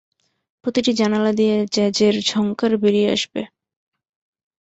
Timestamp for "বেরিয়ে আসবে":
2.83-3.41